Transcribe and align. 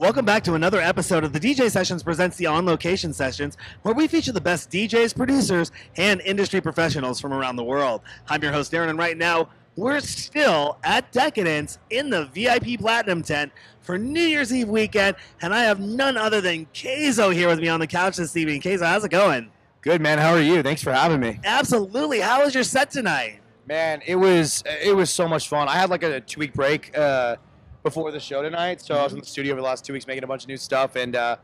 Welcome 0.00 0.24
back 0.24 0.44
to 0.44 0.54
another 0.54 0.80
episode 0.80 1.24
of 1.24 1.32
the 1.32 1.40
DJ 1.40 1.68
Sessions 1.68 2.04
presents 2.04 2.36
the 2.36 2.46
On 2.46 2.64
Location 2.64 3.12
Sessions, 3.12 3.56
where 3.82 3.94
we 3.94 4.06
feature 4.06 4.30
the 4.30 4.40
best 4.40 4.70
DJs, 4.70 5.16
producers, 5.16 5.72
and 5.96 6.20
industry 6.20 6.60
professionals 6.60 7.18
from 7.20 7.32
around 7.32 7.56
the 7.56 7.64
world. 7.64 8.02
I'm 8.28 8.40
your 8.40 8.52
host, 8.52 8.70
Darren, 8.70 8.90
and 8.90 8.98
right 8.98 9.16
now 9.16 9.48
we're 9.74 9.98
still 9.98 10.78
at 10.84 11.10
Decadence 11.10 11.80
in 11.90 12.10
the 12.10 12.26
VIP 12.26 12.78
Platinum 12.78 13.24
tent 13.24 13.50
for 13.80 13.98
New 13.98 14.20
Year's 14.20 14.54
Eve 14.54 14.68
weekend, 14.68 15.16
and 15.42 15.52
I 15.52 15.64
have 15.64 15.80
none 15.80 16.16
other 16.16 16.40
than 16.40 16.66
Kayzo 16.66 17.34
here 17.34 17.48
with 17.48 17.58
me 17.58 17.68
on 17.68 17.80
the 17.80 17.86
couch 17.88 18.18
this 18.18 18.36
evening. 18.36 18.60
Kayzo, 18.60 18.86
how's 18.86 19.04
it 19.04 19.10
going? 19.10 19.50
Good 19.80 20.00
man. 20.00 20.18
How 20.18 20.30
are 20.30 20.40
you? 20.40 20.62
Thanks 20.62 20.80
for 20.82 20.92
having 20.92 21.18
me. 21.18 21.40
Absolutely. 21.42 22.20
How 22.20 22.44
was 22.44 22.54
your 22.54 22.62
set 22.62 22.92
tonight? 22.92 23.40
Man, 23.66 24.00
it 24.06 24.14
was 24.14 24.62
it 24.64 24.94
was 24.94 25.10
so 25.10 25.26
much 25.26 25.48
fun. 25.48 25.66
I 25.66 25.72
had 25.72 25.90
like 25.90 26.04
a 26.04 26.20
two 26.20 26.38
week 26.38 26.54
break 26.54 26.96
uh, 26.96 27.34
before 27.82 28.10
the 28.10 28.20
show 28.20 28.42
tonight, 28.42 28.80
so 28.80 28.94
I 28.96 29.02
was 29.04 29.12
in 29.12 29.20
the 29.20 29.26
studio 29.26 29.52
over 29.52 29.60
the 29.60 29.66
last 29.66 29.84
two 29.84 29.92
weeks 29.92 30.06
making 30.06 30.24
a 30.24 30.26
bunch 30.26 30.42
of 30.42 30.48
new 30.48 30.56
stuff, 30.56 30.96
and 30.96 31.14
uh, 31.16 31.36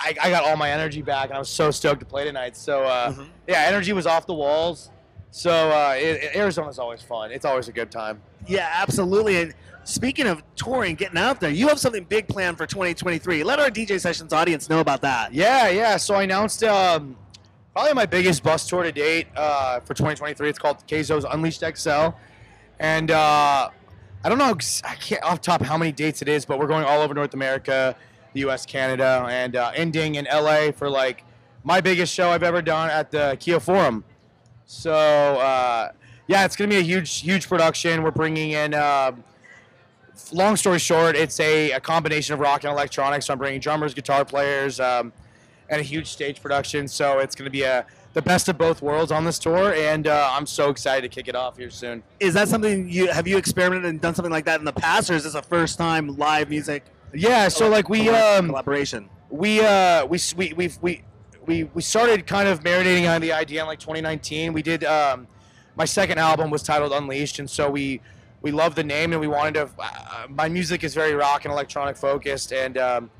I, 0.00 0.14
I 0.22 0.30
got 0.30 0.44
all 0.44 0.56
my 0.56 0.70
energy 0.70 1.02
back, 1.02 1.28
and 1.28 1.34
I 1.36 1.38
was 1.38 1.48
so 1.48 1.70
stoked 1.70 2.00
to 2.00 2.06
play 2.06 2.24
tonight. 2.24 2.56
So 2.56 2.84
uh, 2.84 3.12
Mhm. 3.12 3.28
yeah, 3.46 3.64
energy 3.66 3.92
was 3.92 4.06
off 4.06 4.26
the 4.26 4.34
walls. 4.34 4.90
So 5.30 5.50
uh, 5.50 5.94
it, 5.98 6.34
Arizona's 6.34 6.78
always 6.78 7.02
fun. 7.02 7.30
It's 7.30 7.44
always 7.44 7.68
a 7.68 7.72
good 7.72 7.90
time. 7.90 8.22
Yeah, 8.46 8.70
absolutely. 8.72 9.36
And 9.42 9.54
speaking 9.84 10.26
of 10.26 10.42
touring, 10.54 10.94
getting 10.94 11.18
out 11.18 11.40
there, 11.40 11.50
you 11.50 11.68
have 11.68 11.78
something 11.78 12.04
big 12.04 12.26
planned 12.26 12.56
for 12.56 12.66
2023. 12.66 13.42
Let 13.44 13.58
our 13.58 13.68
DJ 13.70 14.00
Sessions 14.00 14.32
audience 14.32 14.70
know 14.70 14.80
about 14.80 15.02
that. 15.02 15.34
Yeah, 15.34 15.68
yeah. 15.68 15.98
So 15.98 16.14
I 16.14 16.22
announced 16.22 16.62
um, 16.64 17.16
probably 17.74 17.92
my 17.92 18.06
biggest 18.06 18.42
bus 18.42 18.66
tour 18.66 18.82
to 18.82 18.92
date 18.92 19.26
uh, 19.36 19.80
for 19.80 19.92
2023. 19.92 20.48
It's 20.48 20.58
called 20.58 20.86
Kayzo's 20.86 21.24
Unleashed 21.24 21.62
XL, 21.76 22.10
and 22.78 23.10
uh, 23.10 23.68
I 24.24 24.28
don't 24.28 24.38
know, 24.38 24.56
I 24.84 24.94
can't 24.96 25.22
off 25.22 25.40
top 25.40 25.62
how 25.62 25.78
many 25.78 25.92
dates 25.92 26.22
it 26.22 26.28
is, 26.28 26.44
but 26.44 26.58
we're 26.58 26.66
going 26.66 26.84
all 26.84 27.00
over 27.00 27.14
North 27.14 27.34
America, 27.34 27.94
the 28.32 28.40
U.S., 28.40 28.66
Canada, 28.66 29.24
and 29.30 29.54
uh, 29.56 29.72
ending 29.74 30.16
in 30.16 30.26
L.A. 30.26 30.72
for 30.72 30.90
like 30.90 31.24
my 31.62 31.80
biggest 31.80 32.12
show 32.12 32.30
I've 32.30 32.42
ever 32.42 32.62
done 32.62 32.90
at 32.90 33.10
the 33.10 33.36
Kia 33.38 33.60
Forum. 33.60 34.04
So 34.66 34.92
uh, 34.92 35.92
yeah, 36.26 36.44
it's 36.44 36.56
gonna 36.56 36.68
be 36.68 36.78
a 36.78 36.82
huge, 36.82 37.20
huge 37.20 37.48
production. 37.48 38.02
We're 38.02 38.10
bringing 38.10 38.52
in. 38.52 38.74
Um, 38.74 39.22
long 40.32 40.56
story 40.56 40.78
short, 40.78 41.16
it's 41.16 41.38
a, 41.40 41.72
a 41.72 41.80
combination 41.80 42.34
of 42.34 42.40
rock 42.40 42.64
and 42.64 42.72
electronics. 42.72 43.26
So 43.26 43.32
I'm 43.32 43.38
bringing 43.38 43.60
drummers, 43.60 43.94
guitar 43.94 44.24
players, 44.24 44.80
um, 44.80 45.12
and 45.68 45.80
a 45.80 45.84
huge 45.84 46.08
stage 46.08 46.40
production. 46.40 46.88
So 46.88 47.18
it's 47.20 47.34
to 47.34 47.50
be 47.50 47.62
a 47.62 47.86
the 48.16 48.22
best 48.22 48.48
of 48.48 48.56
both 48.56 48.80
worlds 48.80 49.12
on 49.12 49.26
this 49.26 49.38
tour, 49.38 49.74
and 49.74 50.06
uh, 50.06 50.30
I'm 50.32 50.46
so 50.46 50.70
excited 50.70 51.02
to 51.02 51.14
kick 51.14 51.28
it 51.28 51.36
off 51.36 51.58
here 51.58 51.68
soon. 51.68 52.02
Is 52.18 52.32
that 52.32 52.48
something 52.48 52.88
you 52.88 53.08
have 53.08 53.28
you 53.28 53.36
experimented 53.36 53.90
and 53.90 54.00
done 54.00 54.14
something 54.14 54.32
like 54.32 54.46
that 54.46 54.58
in 54.58 54.64
the 54.64 54.72
past, 54.72 55.10
or 55.10 55.12
is 55.12 55.24
this 55.24 55.34
a 55.34 55.42
first 55.42 55.76
time 55.76 56.16
live 56.16 56.48
music 56.48 56.84
Yeah, 57.12 57.48
so 57.48 57.68
like 57.68 57.90
we 57.90 58.08
um, 58.08 58.46
collaboration? 58.46 59.10
we 59.28 59.60
uh 59.60 60.06
we 60.06 60.18
we 60.34 60.54
we 60.54 60.70
we 60.80 61.02
we 61.44 61.64
we 61.64 61.82
started 61.82 62.26
kind 62.26 62.48
of 62.48 62.64
marinating 62.64 63.06
on 63.06 63.20
the 63.20 63.34
idea 63.34 63.60
in 63.60 63.66
like 63.66 63.80
2019. 63.80 64.54
We 64.54 64.62
did 64.62 64.82
um 64.84 65.26
my 65.76 65.84
second 65.84 66.16
album 66.16 66.48
was 66.48 66.62
titled 66.62 66.92
Unleashed, 66.92 67.38
and 67.38 67.50
so 67.50 67.70
we 67.70 68.00
we 68.40 68.50
love 68.50 68.76
the 68.76 68.84
name 68.84 69.12
and 69.12 69.20
we 69.20 69.28
wanted 69.28 69.54
to. 69.56 69.68
Uh, 69.78 70.26
my 70.30 70.48
music 70.48 70.84
is 70.84 70.94
very 70.94 71.12
rock 71.12 71.44
and 71.44 71.52
electronic 71.52 71.98
focused, 71.98 72.50
and 72.50 72.78
um, 72.78 73.10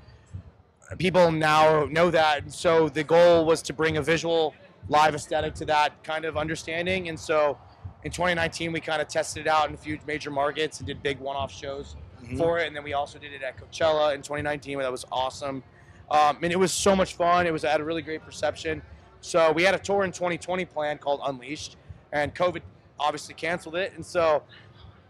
people 0.99 1.33
now 1.33 1.85
know 1.87 2.11
that. 2.11 2.53
So 2.53 2.89
the 2.89 3.05
goal 3.05 3.45
was 3.45 3.63
to 3.63 3.73
bring 3.73 3.97
a 3.97 4.03
visual 4.03 4.55
live 4.89 5.15
aesthetic 5.15 5.55
to 5.55 5.65
that 5.67 6.03
kind 6.05 6.25
of 6.25 6.37
understanding, 6.37 7.09
and 7.09 7.19
so. 7.19 7.59
In 8.05 8.13
2019, 8.13 8.71
we 8.71 8.79
kind 8.79 9.03
of 9.03 9.09
tested 9.09 9.47
it 9.47 9.49
out 9.49 9.69
in 9.69 9.75
a 9.75 9.77
few 9.77 9.99
major 10.07 10.31
markets 10.31 10.79
and 10.79 10.87
did 10.87 11.03
big 11.03 11.19
one-off 11.19 11.51
shows 11.51 11.97
Mhm. 12.23 12.39
for 12.39 12.59
it, 12.59 12.69
and 12.69 12.77
then 12.77 12.85
we 12.85 12.93
also 12.93 13.19
did 13.19 13.33
it 13.33 13.43
at 13.43 13.57
Coachella 13.57 14.15
in 14.15 14.23
2019, 14.23 14.77
where 14.77 14.85
that 14.85 14.93
was 14.93 15.05
awesome. 15.11 15.65
Um, 16.09 16.39
and 16.41 16.53
it 16.53 16.57
was 16.57 16.73
so 16.73 16.95
much 16.95 17.15
fun. 17.15 17.49
It 17.49 17.53
was 17.53 17.63
had 17.63 17.81
a 17.81 17.85
really 17.85 18.03
great 18.03 18.23
perception. 18.25 18.81
So 19.23 19.51
we 19.51 19.65
had 19.65 19.75
a 19.75 19.79
tour 19.79 20.05
in 20.05 20.13
2020 20.13 20.65
planned 20.67 21.01
called 21.01 21.21
Unleashed, 21.25 21.79
and 22.13 22.33
COVID 22.33 22.63
obviously 23.01 23.35
canceled 23.35 23.75
it. 23.75 23.93
And 23.97 24.07
so 24.07 24.45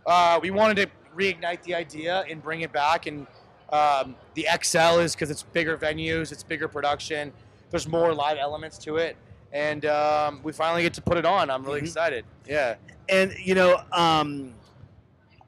uh, 0.07 0.39
we 0.41 0.51
wanted 0.51 0.77
to 0.77 0.87
reignite 1.15 1.63
the 1.65 1.75
idea 1.75 2.25
and 2.31 2.43
bring 2.43 2.63
it 2.63 2.73
back. 2.73 3.05
And 3.05 3.27
um, 3.73 4.15
the 4.35 4.47
XL 4.63 4.99
is 5.01 5.15
because 5.15 5.31
it's 5.31 5.43
bigger 5.43 5.77
venues, 5.77 6.33
it's 6.33 6.43
bigger 6.43 6.69
production. 6.69 7.33
There's 7.71 7.89
more 7.89 8.15
live 8.15 8.39
elements 8.39 8.79
to 8.79 8.97
it, 8.97 9.17
and 9.53 9.85
um, 9.87 10.41
we 10.43 10.53
finally 10.53 10.83
get 10.83 10.95
to 10.95 11.03
put 11.03 11.17
it 11.17 11.25
on. 11.27 11.51
I'm 11.51 11.65
really 11.65 11.81
Mhm. 11.81 11.85
excited. 11.85 12.25
Yeah. 12.49 12.77
And 13.09 13.35
you 13.39 13.55
know, 13.55 13.81
um, 13.93 14.55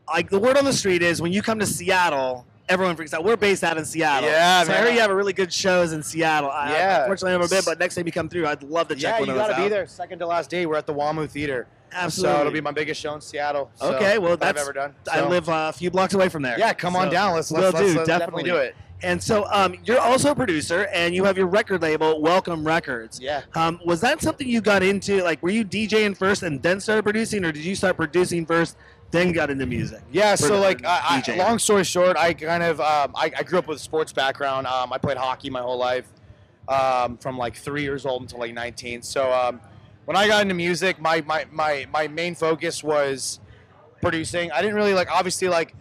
like 0.09 0.31
the 0.31 0.39
word 0.39 0.57
on 0.57 0.65
the 0.65 0.73
street 0.73 1.03
is 1.03 1.21
when 1.23 1.33
you 1.33 1.43
come 1.43 1.59
to 1.59 1.67
Seattle, 1.67 2.45
everyone 2.69 2.97
freaks 2.97 3.15
out. 3.15 3.25
We're 3.25 3.37
based 3.37 3.63
out 3.65 3.77
in 3.79 3.85
Seattle. 3.85 4.29
Yeah, 4.29 4.65
so 4.65 4.73
I 4.73 4.75
man. 4.75 4.83
heard 4.85 4.95
you 4.95 5.01
have 5.01 5.11
a 5.11 5.15
really 5.15 5.33
good 5.33 5.53
shows 5.53 5.93
in 5.93 6.03
Seattle. 6.03 6.51
I, 6.51 6.73
Yeah. 6.73 7.01
unfortunately, 7.03 7.35
I've 7.35 7.41
never 7.41 7.49
been, 7.55 7.65
but 7.65 7.79
next 7.79 7.95
time 7.95 8.07
you 8.07 8.13
come 8.13 8.29
through, 8.29 8.47
I'd 8.47 8.63
love 8.63 8.89
to 8.89 8.95
check 8.95 9.15
Yeah, 9.15 9.19
one 9.21 9.29
you 9.29 9.33
of 9.33 9.39
those 9.39 9.49
got 9.49 9.55
to 9.55 9.61
be 9.61 9.67
out. 9.67 9.71
there. 9.71 9.87
Second 9.87 10.19
to 10.21 10.27
last 10.27 10.51
day, 10.51 10.67
we're 10.67 10.77
at 10.77 10.87
the 10.87 10.95
WAMU 10.95 11.29
Theater. 11.31 11.67
Absolutely. 11.93 12.35
So 12.35 12.41
it'll 12.41 12.53
be 12.53 12.61
my 12.61 12.73
biggest 12.73 13.01
show 13.01 13.15
in 13.15 13.21
Seattle. 13.21 13.71
so, 13.75 13.95
Okay, 13.95 14.19
well, 14.19 14.37
that 14.37 14.49
I've 14.49 14.55
that's- 14.55 14.65
ever 14.65 14.73
done. 14.73 14.95
I 15.11 15.27
live 15.27 15.49
uh, 15.49 15.71
a 15.71 15.73
few 15.73 15.91
blocks 15.91 16.15
away 16.15 16.29
from 16.29 16.43
there. 16.43 16.59
Yeah, 16.59 16.73
come 16.73 16.97
on 16.97 17.11
down. 17.11 17.35
Let's, 17.35 17.51
let's, 17.51 17.75
let's, 17.75 17.79
do, 17.79 17.97
let's 17.99 18.09
definitely. 18.09 18.43
definitely. 18.45 18.51
do 18.51 18.57
it. 18.57 18.77
And 19.01 19.23
so 19.23 19.47
um, 19.53 19.77
you're 19.85 20.01
also 20.01 20.33
a 20.33 20.35
producer, 20.35 20.89
and 20.93 21.15
you 21.15 21.23
have 21.25 21.37
your 21.37 21.47
record 21.47 21.83
label, 21.83 22.21
Welcome 22.21 22.67
Records. 22.67 23.21
Yeah. 23.21 23.43
Um, 23.55 23.81
was 23.85 24.01
that 24.01 24.21
something 24.21 24.49
you 24.49 24.61
got 24.61 24.83
into? 24.83 25.23
Like, 25.23 25.41
were 25.41 25.51
you 25.51 25.65
DJing 25.65 26.17
first 26.17 26.43
and 26.43 26.61
then 26.63 26.81
started 26.81 27.05
producing, 27.05 27.45
or 27.45 27.53
did 27.53 27.65
you 27.65 27.77
start 27.77 27.97
producing 27.97 28.45
first, 28.45 28.77
then 29.13 29.31
got 29.31 29.51
into 29.51 29.67
music? 29.67 30.03
Yeah, 30.11 30.35
so 30.35 30.49
the 30.49 30.59
like, 30.59 30.85
I, 30.85 31.23
I, 31.25 31.37
long 31.37 31.61
story 31.61 31.85
short, 31.85 32.17
I 32.17 32.35
kind 32.35 32.65
of, 32.65 32.81
um, 32.81 33.13
I, 33.15 33.31
I 33.39 33.43
grew 33.45 33.61
up 33.61 33.69
with 33.69 33.79
a 33.79 33.81
sports 33.81 34.13
background. 34.13 34.67
Um, 34.67 34.93
I 34.93 34.99
played 34.99 35.17
hockey 35.17 35.49
my 35.49 35.61
whole 35.61 35.79
life, 35.79 36.09
um, 36.67 37.17
from 37.19 37.39
like 37.39 37.57
three 37.57 37.83
years 37.83 38.05
old 38.05 38.23
until 38.23 38.41
like 38.41 38.53
19. 38.53 39.03
So 39.03 39.33
um, 39.33 39.61
when 40.09 40.17
I 40.17 40.27
got 40.27 40.41
into 40.41 40.55
music, 40.55 40.99
my, 40.99 41.21
my, 41.27 41.45
my, 41.53 41.87
my 41.93 42.09
main 42.09 42.35
focus 42.35 42.83
was 42.83 43.41
producing. 44.01 44.51
I 44.51 44.63
didn't 44.63 44.75
really 44.75 44.95
like, 44.95 45.11
obviously, 45.13 45.49
like, 45.49 45.75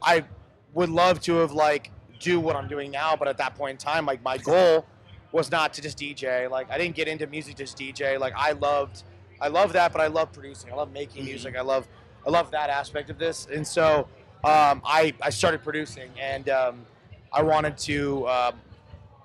I 0.00 0.24
would 0.72 0.88
love 0.88 1.20
to 1.24 1.34
have 1.36 1.52
like 1.52 1.90
do 2.18 2.40
what 2.40 2.56
I'm 2.56 2.68
doing 2.68 2.90
now, 2.90 3.16
but 3.16 3.28
at 3.28 3.36
that 3.36 3.54
point 3.54 3.72
in 3.72 3.76
time, 3.76 4.06
like 4.06 4.22
my 4.22 4.38
goal 4.38 4.86
was 5.30 5.50
not 5.50 5.74
to 5.74 5.82
just 5.82 5.98
DJ. 5.98 6.48
Like 6.50 6.70
I 6.70 6.78
didn't 6.78 6.94
get 6.96 7.06
into 7.06 7.26
music 7.26 7.56
just 7.56 7.76
DJ. 7.76 8.18
Like 8.18 8.32
I 8.34 8.52
loved, 8.52 9.02
I 9.42 9.48
love 9.48 9.74
that, 9.74 9.92
but 9.92 10.00
I 10.00 10.06
love 10.06 10.32
producing. 10.32 10.72
I 10.72 10.74
love 10.74 10.90
making 10.90 11.24
Mhm. 11.24 11.26
music. 11.26 11.54
I 11.54 11.60
love, 11.60 11.86
I 12.26 12.30
love 12.30 12.50
that 12.52 12.70
aspect 12.70 13.10
of 13.10 13.18
this. 13.18 13.46
And 13.52 13.66
so 13.66 14.08
um, 14.42 14.80
I 14.86 15.12
I 15.20 15.28
started 15.28 15.62
producing, 15.62 16.08
and 16.18 16.48
um, 16.48 16.86
I 17.30 17.42
wanted 17.42 17.76
to 17.78 18.26
um, 18.26 18.54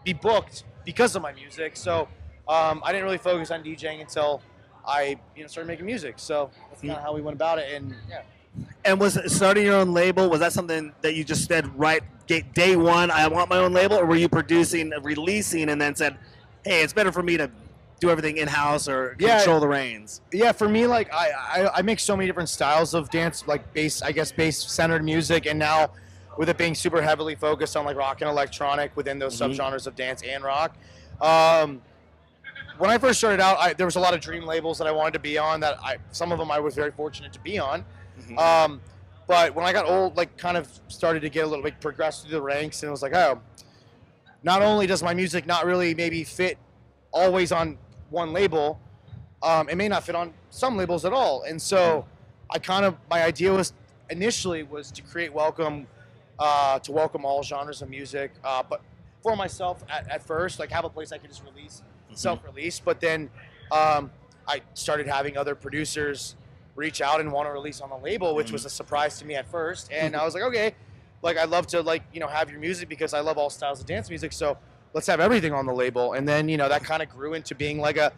be 0.04 0.12
booked 0.12 0.66
because 0.84 1.16
of 1.16 1.22
my 1.22 1.32
music. 1.32 1.78
So 1.78 2.10
um, 2.48 2.82
I 2.84 2.92
didn't 2.92 3.06
really 3.06 3.18
focus 3.18 3.52
on 3.52 3.64
DJing 3.64 4.02
until 4.02 4.42
I 4.86 5.18
you 5.36 5.44
know 5.44 5.48
started 5.48 5.68
making 5.68 5.86
music. 5.86 6.16
So 6.18 6.50
that's 6.70 6.82
kind 6.82 6.94
of 6.94 7.02
how 7.02 7.14
we 7.14 7.22
went 7.22 7.36
about 7.36 7.60
it. 7.60 7.74
And 7.74 7.96
yeah. 8.10 8.22
And 8.84 9.00
was 9.00 9.18
starting 9.34 9.66
your 9.66 9.76
own 9.76 9.94
label? 9.94 10.30
Was 10.30 10.40
that 10.42 10.52
something 10.52 10.92
that 11.02 11.14
you 11.16 11.24
just 11.24 11.48
said 11.48 11.68
right 11.80 12.04
day 12.28 12.76
one? 12.76 13.10
I 13.12 13.28
want 13.28 13.50
my 13.50 13.58
own 13.58 13.72
label, 13.74 13.96
or 13.98 14.06
were 14.06 14.16
you 14.18 14.28
producing, 14.28 14.92
releasing, 15.04 15.70
and 15.70 15.80
then 15.80 15.96
said, 15.96 16.18
"Hey, 16.66 16.82
it's 16.84 16.92
better 16.92 17.12
for 17.12 17.24
me 17.24 17.38
to 17.38 17.50
do 18.02 18.10
everything 18.10 18.38
in 18.38 18.48
house 18.48 18.90
or 18.90 19.16
Yeah. 19.20 19.38
control 19.38 19.60
the 19.60 19.68
reins"? 19.68 20.22
yeah 20.34 20.52
for 20.52 20.68
me 20.68 20.88
like 20.88 21.14
I, 21.14 21.30
I 21.32 21.70
i 21.78 21.82
make 21.84 22.00
so 22.00 22.18
many 22.18 22.26
different 22.26 22.50
styles 22.50 22.96
of 22.96 23.12
dance 23.12 23.48
like 23.48 23.72
bass 23.74 24.02
i 24.02 24.12
guess 24.12 24.32
bass 24.32 24.58
centered 24.58 25.04
music 25.04 25.46
and 25.46 25.60
now 25.60 25.92
with 26.36 26.50
it 26.50 26.58
being 26.58 26.74
super 26.74 27.00
heavily 27.00 27.36
focused 27.36 27.78
on 27.78 27.86
like 27.86 27.96
rock 27.96 28.22
and 28.22 28.30
electronic 28.30 28.98
within 28.98 29.20
those 29.20 29.40
Mhm. 29.40 29.56
subgenres 29.56 29.86
of 29.86 29.96
dance 29.96 30.24
and 30.24 30.44
rock 30.44 30.76
um 31.22 31.80
when 32.82 32.90
i 32.90 32.98
first 32.98 33.20
started 33.20 33.40
out 33.40 33.58
I, 33.60 33.74
there 33.74 33.86
was 33.86 33.96
a 33.96 34.00
lot 34.00 34.14
of 34.14 34.20
dream 34.20 34.46
labels 34.46 34.78
that 34.80 34.88
i 34.88 34.92
wanted 34.92 35.14
to 35.14 35.20
be 35.20 35.38
on 35.38 35.60
that 35.62 35.78
i 35.84 35.98
some 36.12 36.32
of 36.32 36.40
them 36.40 36.52
i 36.52 36.60
was 36.60 36.76
very 36.76 36.92
fortunate 36.92 37.32
to 37.34 37.40
be 37.40 37.60
on 37.60 37.86
um 38.38 38.82
but 39.28 39.56
when 39.56 39.66
i 39.66 39.72
got 39.72 39.86
old 39.86 40.18
like 40.18 40.36
kind 40.38 40.58
of 40.58 40.68
started 40.88 41.22
to 41.22 41.30
get 41.30 41.46
a 41.46 41.48
little 41.48 41.64
bit 41.64 41.80
progressed 41.80 42.24
through 42.24 42.32
the 42.32 42.42
ranks 42.42 42.82
and 42.84 42.88
it 42.90 42.92
was 42.92 43.02
like 43.02 43.16
oh 43.16 43.40
not 44.44 44.62
only 44.62 44.88
does 44.88 45.04
my 45.04 45.14
music 45.14 45.46
not 45.46 45.66
really 45.66 45.94
maybe 45.96 46.24
fit 46.24 46.58
always 47.14 47.52
on 47.52 47.78
one 48.10 48.34
label 48.34 48.80
um, 49.44 49.70
it 49.70 49.76
may 49.76 49.88
not 49.88 50.04
fit 50.04 50.16
on 50.16 50.34
some 50.50 50.78
labels 50.78 51.06
at 51.06 51.14
all. 51.14 51.44
And 51.44 51.62
so 51.62 52.06
I 52.50 52.60
kind 52.60 52.86
of 52.86 52.96
my 53.10 53.24
idea 53.24 53.52
was 53.52 53.74
initially 54.10 54.64
was 54.64 54.92
to 54.92 55.02
create 55.02 55.34
welcome 55.34 55.88
uh, 56.38 56.80
to 56.80 56.92
welcome 56.92 57.24
all 57.26 57.44
genres 57.44 57.82
of 57.82 57.90
music, 57.90 58.32
uh, 58.44 58.64
but 58.68 58.82
for 59.22 59.36
myself 59.36 59.84
at, 59.90 60.10
at 60.10 60.26
first, 60.26 60.60
like 60.60 60.72
have 60.72 60.86
a 60.86 60.90
place 60.90 61.12
I 61.12 61.18
could 61.18 61.30
just 61.30 61.44
release 61.44 61.84
Mhm. 62.12 62.18
self-release. 62.18 62.80
But 62.80 63.00
then 63.00 63.30
um, 63.72 64.12
I 64.48 64.62
started 64.74 65.08
having 65.08 65.38
other 65.38 65.56
producers 65.56 66.36
reach 66.76 67.02
out 67.02 67.20
and 67.22 67.32
want 67.32 67.48
to 67.48 67.52
release 67.52 67.80
on 67.82 67.90
the 67.90 67.98
label, 67.98 68.34
which 68.36 68.52
was 68.52 68.66
a 68.66 68.70
surprise 68.70 69.18
to 69.20 69.26
me 69.26 69.36
at 69.36 69.46
first. 69.48 69.92
And 69.92 70.16
I 70.16 70.24
was 70.26 70.34
like, 70.34 70.44
okay, 70.44 70.74
like 71.22 71.38
I'd 71.38 71.50
love 71.50 71.68
to 71.68 71.82
like 71.82 72.04
you 72.14 72.20
know 72.20 72.28
have 72.28 72.50
your 72.50 72.60
music 72.60 72.90
because 72.90 73.14
I 73.14 73.20
love 73.20 73.38
all 73.38 73.50
styles 73.50 73.80
of 73.80 73.86
dance 73.86 74.10
music. 74.10 74.34
So 74.34 74.58
let's 74.94 75.08
have 75.08 75.20
everything 75.20 75.54
on 75.54 75.66
the 75.66 75.74
label. 75.74 76.14
And 76.14 76.28
then 76.28 76.50
you 76.50 76.58
know 76.58 76.68
that 76.70 76.84
kind 76.84 77.02
of 77.04 77.10
grew 77.10 77.34
into 77.34 77.56
being 77.56 77.80
like 77.80 77.98
a 77.98 78.12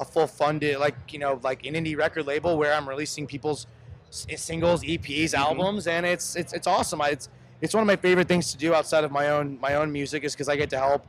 a 0.00 0.04
full 0.04 0.26
funded 0.28 0.78
like 0.78 0.94
you 1.12 1.18
know 1.18 1.40
like 1.42 1.64
an 1.66 1.74
indie 1.74 1.96
record 1.96 2.24
label 2.26 2.56
where 2.56 2.72
I'm 2.74 2.88
releasing 2.88 3.26
people's 3.26 3.66
singles, 4.10 4.82
EPs, 4.82 5.34
albums, 5.34 5.86
and 5.86 6.04
it's 6.04 6.34
it's 6.36 6.52
it's 6.52 6.66
awesome. 6.66 7.00
I, 7.00 7.10
it's 7.10 7.28
it's 7.60 7.74
one 7.74 7.82
of 7.82 7.86
my 7.86 7.96
favorite 7.96 8.28
things 8.28 8.52
to 8.52 8.58
do 8.58 8.74
outside 8.74 9.04
of 9.04 9.10
my 9.12 9.30
own 9.30 9.58
my 9.60 9.74
own 9.74 9.90
music 9.92 10.24
is 10.24 10.32
because 10.34 10.48
I 10.48 10.56
get 10.56 10.70
to 10.70 10.78
help 10.78 11.06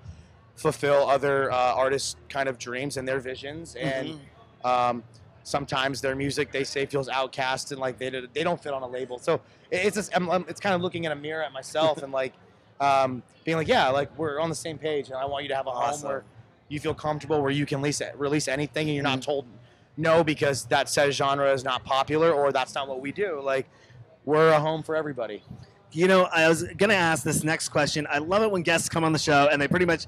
fulfill 0.56 1.08
other 1.10 1.52
uh, 1.52 1.56
artists' 1.56 2.16
kind 2.30 2.50
of 2.50 2.58
dreams 2.58 2.98
and 2.98 3.08
their 3.08 3.20
visions 3.20 3.76
and. 3.76 4.10
Mhm. 4.10 4.20
Um, 4.66 5.04
sometimes 5.44 6.00
their 6.02 6.16
music 6.16 6.52
they 6.52 6.64
say 6.66 6.86
feels 6.86 7.08
outcast 7.10 7.72
and 7.72 7.80
like 7.80 7.98
they 7.98 8.10
they 8.34 8.44
don't 8.44 8.62
fit 8.62 8.72
on 8.74 8.84
a 8.84 8.88
label. 8.88 9.18
So 9.18 9.40
it's 9.72 9.96
just, 9.96 10.16
I'm, 10.16 10.30
I'm- 10.30 10.46
it's 10.50 10.60
kind 10.60 10.76
of 10.76 10.82
looking 10.82 11.06
in 11.06 11.12
a 11.12 11.16
mirror 11.16 11.42
at 11.42 11.54
myself 11.54 12.04
and 12.04 12.12
like 12.12 12.34
um, 12.80 13.24
being 13.46 13.58
like, 13.58 13.68
yeah, 13.70 13.88
like 13.90 14.16
we're 14.18 14.40
on 14.40 14.50
the 14.50 14.56
same 14.56 14.78
page, 14.78 15.08
and 15.08 15.16
I 15.16 15.26
want 15.26 15.44
you 15.44 15.50
to 15.50 15.56
have 15.56 15.66
a 15.66 15.72
home 15.72 15.90
Awesome. 15.92 16.10
where 16.10 16.24
you 16.68 16.80
feel 16.80 16.94
comfortable, 16.94 17.42
where 17.42 17.50
you 17.52 17.66
can 17.66 17.78
release 17.80 18.02
release 18.16 18.48
anything, 18.50 18.88
and 18.90 18.96
you're 18.96 19.04
not 19.04 19.20
Mhm. 19.20 19.26
told 19.26 19.46
no 19.98 20.24
because 20.26 20.66
that 20.66 20.88
says 20.90 21.16
genre 21.16 21.52
is 21.52 21.64
not 21.64 21.84
popular 21.86 22.32
or 22.32 22.52
that's 22.52 22.76
not 22.76 22.88
what 22.88 23.00
we 23.02 23.12
do. 23.14 23.40
Like 23.42 23.66
we're 24.26 24.50
a 24.50 24.60
home 24.60 24.84
for 24.84 24.96
everybody. 24.96 25.42
You 25.92 26.08
know, 26.08 26.24
I 26.32 26.48
was 26.48 26.64
gonna 26.78 26.94
ask 26.94 27.24
this 27.24 27.44
next 27.44 27.70
question. 27.70 28.06
I 28.10 28.20
love 28.20 28.44
it 28.44 28.52
when 28.52 28.62
guests 28.62 28.90
come 28.90 29.04
on 29.04 29.12
the 29.14 29.20
show 29.20 29.50
and 29.52 29.62
they 29.62 29.68
pretty 29.68 29.86
much 29.86 30.06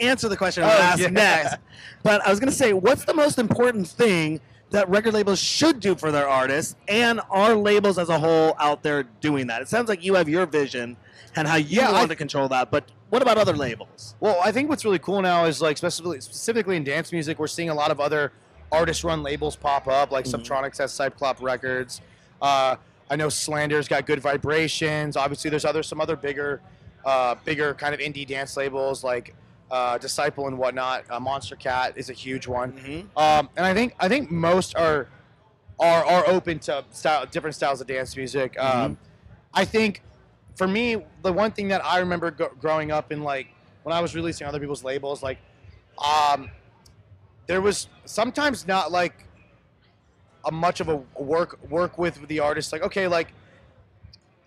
answer 0.00 0.28
the 0.28 0.36
question 0.36 0.62
I'm 0.64 0.70
Oh, 0.70 0.82
ask 0.82 0.98
yeah. 1.00 1.08
next. 1.08 1.56
But 2.02 2.26
I 2.26 2.30
was 2.30 2.40
gonna 2.40 2.52
say, 2.52 2.72
what's 2.72 3.04
the 3.04 3.12
most 3.14 3.38
important 3.38 3.86
thing 3.86 4.40
that 4.70 4.88
record 4.88 5.12
labels 5.12 5.38
should 5.38 5.80
do 5.80 5.94
for 5.96 6.10
their 6.12 6.28
artists, 6.28 6.76
and 6.88 7.20
are 7.28 7.54
labels 7.54 7.98
as 7.98 8.08
a 8.08 8.18
whole 8.18 8.54
out 8.58 8.82
there 8.82 9.02
doing 9.20 9.48
that? 9.48 9.60
It 9.60 9.68
sounds 9.68 9.88
like 9.88 10.02
you 10.02 10.14
have 10.14 10.28
your 10.28 10.46
vision 10.46 10.96
and 11.36 11.46
how 11.46 11.56
you 11.56 11.80
Yeah, 11.80 11.92
want 11.92 12.04
I- 12.04 12.06
to 12.08 12.16
control 12.16 12.48
that. 12.48 12.70
But 12.70 12.84
what 13.10 13.20
about 13.20 13.36
other 13.36 13.54
labels? 13.56 14.14
Well, 14.20 14.38
I 14.42 14.52
think 14.52 14.68
what's 14.70 14.84
really 14.84 15.00
cool 15.00 15.20
now 15.20 15.44
is 15.44 15.60
like 15.60 15.76
specifically 15.76 16.20
specifically 16.20 16.76
in 16.76 16.84
dance 16.84 17.12
music, 17.12 17.38
we're 17.38 17.46
seeing 17.48 17.68
a 17.68 17.74
lot 17.74 17.90
of 17.90 18.00
other 18.00 18.32
artist-run 18.72 19.22
labels 19.24 19.56
pop 19.56 19.88
up, 19.88 20.12
like 20.12 20.24
Mhm. 20.24 20.40
Subtronics 20.40 20.78
has 20.78 20.92
Cyclop 20.92 21.42
Records. 21.42 22.00
Uh, 22.40 22.76
I 23.10 23.16
know 23.16 23.28
Slander's 23.28 23.88
got 23.88 24.06
Good 24.06 24.20
Vibrations. 24.20 25.16
Obviously, 25.16 25.50
there's 25.50 25.64
other 25.64 25.82
some 25.82 26.00
other 26.00 26.14
bigger, 26.14 26.60
uh, 27.04 27.34
bigger 27.44 27.74
kind 27.74 27.92
of 27.92 28.00
indie 28.00 28.26
dance 28.26 28.56
labels 28.56 29.02
like 29.02 29.34
uh, 29.70 29.98
Disciple 29.98 30.46
and 30.46 30.56
whatnot. 30.56 31.04
Uh, 31.10 31.18
Monstercat 31.18 31.96
is 31.96 32.08
a 32.08 32.12
huge 32.12 32.46
one. 32.46 32.72
Mm-hmm. 32.72 33.18
Um, 33.18 33.50
and 33.56 33.66
I 33.66 33.74
think 33.74 33.94
I 33.98 34.08
think 34.08 34.30
most 34.30 34.76
are 34.76 35.08
are 35.80 36.04
are 36.04 36.28
open 36.28 36.60
to 36.60 36.84
style, 36.92 37.26
different 37.26 37.56
styles 37.56 37.80
of 37.80 37.88
dance 37.88 38.16
music. 38.16 38.58
Um, 38.60 38.96
I 39.52 39.64
think 39.64 40.02
for 40.54 40.68
me, 40.68 41.04
the 41.22 41.32
one 41.32 41.50
thing 41.50 41.68
that 41.68 41.84
I 41.84 41.98
remember 41.98 42.30
go- 42.30 42.52
growing 42.60 42.92
up 42.92 43.10
in 43.10 43.22
like 43.22 43.48
when 43.82 43.92
I 43.92 44.00
was 44.00 44.14
releasing 44.14 44.46
other 44.46 44.60
people's 44.60 44.84
labels, 44.84 45.20
like 45.20 45.38
um, 45.98 46.48
there 47.48 47.60
was 47.60 47.88
sometimes 48.04 48.68
not 48.68 48.92
like 48.92 49.26
a 50.44 50.50
much 50.50 50.80
of 50.80 50.88
a 50.88 50.96
work 51.20 51.58
work 51.68 51.98
with 51.98 52.26
the 52.28 52.40
artist. 52.40 52.72
Like 52.72 52.82
okay, 52.82 53.06
like 53.08 53.28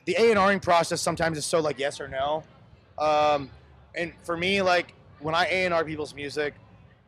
the 0.05 0.15
A 0.17 0.31
and 0.31 0.39
Ring 0.39 0.59
process 0.59 1.01
sometimes 1.01 1.37
is 1.37 1.45
so 1.45 1.59
like 1.59 1.79
yes 1.79 1.99
or 2.01 2.07
no. 2.07 2.43
Um, 2.97 3.49
and 3.95 4.13
for 4.23 4.35
me, 4.37 4.61
like 4.61 4.93
when 5.19 5.35
I 5.35 5.45
A 5.45 5.65
and 5.65 5.73
R 5.73 5.85
people's 5.85 6.13
music, 6.13 6.53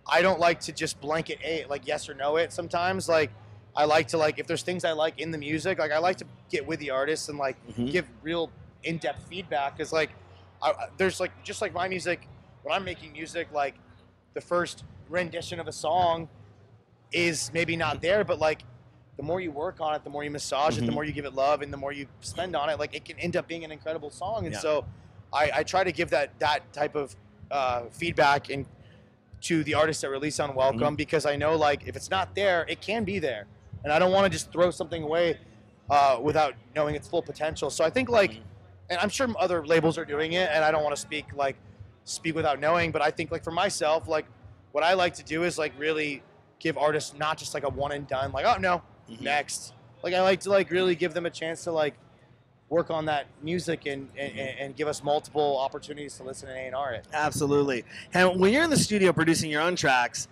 I 0.07 0.21
don't 0.21 0.39
like 0.39 0.59
to 0.61 0.71
just 0.71 0.99
blanket 1.01 1.39
A 1.43 1.65
like 1.69 1.85
yes 1.87 2.07
or 2.09 2.13
no 2.13 2.37
it. 2.37 2.53
Sometimes 2.53 3.09
like 3.09 3.31
I 3.75 3.85
like 3.85 4.07
to 4.09 4.17
like 4.17 4.39
if 4.39 4.47
there's 4.47 4.63
things 4.63 4.85
I 4.85 4.93
like 4.93 5.19
in 5.19 5.31
the 5.31 5.37
music, 5.37 5.79
like 5.79 5.91
I 5.91 5.97
like 5.97 6.17
to 6.17 6.25
get 6.49 6.65
with 6.65 6.79
the 6.79 6.91
artist 6.91 7.27
and 7.29 7.37
like 7.37 7.57
Mhm. 7.73 7.91
give 7.91 8.07
real 8.21 8.49
in-depth 8.83 9.27
feedback 9.27 9.75
because 9.77 9.91
like 9.91 10.11
I- 10.61 10.87
there's 10.97 11.19
like 11.19 11.31
just 11.43 11.61
like 11.61 11.73
my 11.73 11.87
music 11.87 12.27
when 12.63 12.73
I'm 12.73 12.85
making 12.85 13.11
music 13.13 13.47
like 13.51 13.75
the 14.35 14.41
first 14.41 14.83
rendition 15.09 15.59
of 15.59 15.67
a 15.67 15.71
song 15.71 16.29
is 17.11 17.51
maybe 17.53 17.75
not 17.75 18.01
there 18.01 18.23
but 18.23 18.39
like 18.39 18.63
the 19.17 19.23
more 19.23 19.39
you 19.39 19.51
work 19.51 19.77
on 19.79 19.95
it 19.95 20.03
the 20.03 20.09
more 20.09 20.23
you 20.23 20.31
massage 20.31 20.77
it 20.77 20.81
the 20.81 20.91
Mhm. 20.91 20.93
more 20.95 21.03
you 21.03 21.11
give 21.13 21.25
it 21.25 21.33
love 21.33 21.61
and 21.61 21.71
the 21.71 21.77
more 21.77 21.91
you 21.91 22.07
spend 22.21 22.55
on 22.55 22.69
it 22.69 22.79
like 22.79 22.93
it 22.95 23.05
can 23.05 23.17
end 23.19 23.35
up 23.37 23.47
being 23.47 23.63
an 23.63 23.71
incredible 23.71 24.09
song 24.09 24.45
and 24.45 24.53
Yeah. 24.53 24.59
so 24.59 24.85
I, 25.33 25.51
I 25.55 25.63
try 25.63 25.83
to 25.83 25.91
give 25.91 26.09
that 26.11 26.37
that 26.39 26.71
type 26.73 26.95
of 26.95 27.15
uh, 27.51 27.83
feedback 27.91 28.49
and 28.49 28.65
to 29.41 29.63
the 29.63 29.73
artists 29.75 30.01
that 30.01 30.09
release 30.09 30.39
on 30.39 30.55
welcome 30.55 30.79
Mm-hmm. 30.79 30.95
because 30.95 31.25
I 31.25 31.35
know 31.35 31.55
like 31.55 31.87
if 31.87 31.95
it's 31.95 32.09
not 32.09 32.35
there 32.35 32.65
it 32.67 32.81
can 32.81 33.03
be 33.03 33.19
there 33.19 33.45
and 33.83 33.93
I 33.93 33.99
don't 33.99 34.11
want 34.11 34.25
to 34.25 34.29
just 34.29 34.51
throw 34.51 34.71
something 34.71 35.03
away 35.03 35.37
uh, 35.89 36.17
without 36.21 36.55
knowing 36.75 36.95
its 36.95 37.07
full 37.07 37.21
potential 37.21 37.69
so 37.69 37.83
I 37.85 37.89
think 37.89 38.09
like 38.09 38.31
Mhm. 38.31 38.41
and 38.89 38.99
I'm 38.99 39.09
sure 39.09 39.27
other 39.39 39.65
labels 39.65 39.97
are 39.97 40.05
doing 40.05 40.33
it, 40.33 40.47
and 40.51 40.63
I 40.63 40.69
don't 40.71 40.83
want 40.83 40.95
to 40.95 41.01
speak 41.01 41.25
like 41.33 41.55
speak 42.03 42.35
without 42.35 42.59
knowing, 42.59 42.91
but 42.91 43.01
I 43.01 43.09
think 43.09 43.31
like 43.31 43.43
for 43.43 43.49
myself, 43.51 44.07
like 44.07 44.27
what 44.73 44.83
I 44.83 44.93
like 44.93 45.15
to 45.15 45.23
do 45.23 45.41
is 45.43 45.57
like 45.57 45.73
really 45.79 46.21
give 46.59 46.77
artists 46.77 47.15
not 47.17 47.35
just 47.39 47.55
like 47.55 47.63
a 47.63 47.69
one 47.69 47.91
and 47.93 48.07
done, 48.07 48.31
like 48.31 48.45
oh 48.45 48.59
no, 48.59 48.83
Mhm. 49.09 49.21
next. 49.21 49.73
Like 50.03 50.13
I 50.13 50.21
like 50.21 50.39
to 50.41 50.49
like 50.49 50.69
really 50.71 50.95
give 50.95 51.13
them 51.13 51.25
a 51.25 51.29
chance 51.29 51.63
to 51.65 51.71
like 51.71 51.95
work 52.69 52.89
on 52.89 53.05
that 53.05 53.27
music 53.43 53.85
and 53.85 54.09
and, 54.17 54.37
and 54.39 54.75
give 54.75 54.87
us 54.87 55.03
multiple 55.03 55.57
opportunities 55.59 56.15
to 56.17 56.23
listen 56.23 56.49
and 56.49 56.57
A 56.57 56.61
and 56.61 56.75
R 56.75 56.93
it. 56.93 57.05
Absolutely. 57.13 57.83
And 58.13 58.39
when 58.39 58.53
you're 58.53 58.63
in 58.63 58.69
the 58.69 58.77
studio 58.77 59.11
producing 59.13 59.49
your 59.51 59.61
own 59.61 59.75
tracks, 59.75 60.27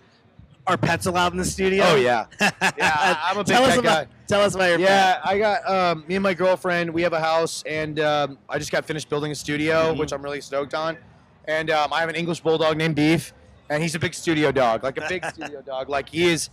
are 0.66 0.76
pets 0.78 1.06
allowed 1.06 1.32
in 1.32 1.38
the 1.38 1.44
studio? 1.44 1.84
Oh, 1.86 1.96
yeah, 1.96 2.24
yeah. 2.40 2.50
I- 2.80 3.18
I'm 3.30 3.36
a 3.38 3.44
big 3.44 3.54
tell 3.54 3.64
us 3.64 3.76
about, 3.76 4.08
guy. 4.08 4.14
Tell 4.26 4.40
us 4.40 4.54
about 4.54 4.70
your 4.70 4.78
Yeah, 4.80 5.20
I 5.22 5.38
got 5.38 5.68
um, 5.70 6.04
me 6.08 6.14
and 6.16 6.22
my 6.22 6.32
girlfriend. 6.32 6.90
We 6.90 7.02
have 7.02 7.12
a 7.12 7.20
house, 7.20 7.62
and 7.66 8.00
um, 8.00 8.38
I 8.48 8.58
just 8.58 8.72
got 8.72 8.84
finished 8.86 9.10
building 9.10 9.30
a 9.30 9.34
studio, 9.34 9.92
Mhm. 9.92 9.98
which 9.98 10.12
I'm 10.12 10.22
really 10.22 10.40
stoked 10.40 10.72
on. 10.72 10.96
And 11.46 11.70
um, 11.70 11.92
I 11.92 12.00
have 12.00 12.08
an 12.08 12.14
English 12.14 12.40
bulldog 12.40 12.78
named 12.78 12.96
Beef, 12.96 13.34
and 13.68 13.82
he's 13.82 13.94
a 13.94 13.98
big 13.98 14.14
studio 14.14 14.50
dog, 14.52 14.82
like 14.82 14.96
a 14.96 15.06
big 15.06 15.24
studio 15.34 15.60
dog. 15.60 15.88
Like 15.90 16.08
he 16.08 16.24
is. 16.30 16.48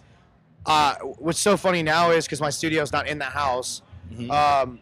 Uh, 0.66 0.96
what's 1.18 1.40
so 1.40 1.58
funny 1.58 1.82
now 1.84 2.12
is 2.12 2.26
because 2.26 2.42
my 2.42 2.50
studio's 2.50 2.92
not 2.92 3.08
in 3.08 3.18
the 3.18 3.26
house. 3.26 3.82
Mhm. 4.14 4.30
Um, 4.30 4.80